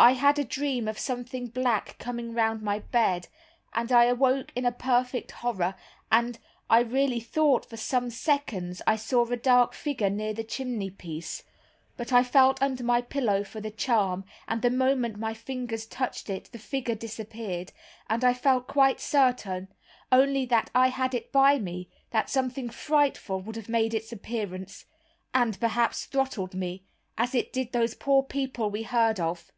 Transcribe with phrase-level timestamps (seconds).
[0.00, 3.26] I had a dream of something black coming round my bed,
[3.72, 5.74] and I awoke in a perfect horror,
[6.08, 6.38] and
[6.70, 11.42] I really thought, for some seconds, I saw a dark figure near the chimneypiece,
[11.96, 16.30] but I felt under my pillow for my charm, and the moment my fingers touched
[16.30, 17.72] it, the figure disappeared,
[18.08, 19.66] and I felt quite certain,
[20.12, 24.84] only that I had it by me, that something frightful would have made its appearance,
[25.34, 26.84] and, perhaps, throttled me,
[27.16, 29.50] as it did those poor people we heard of.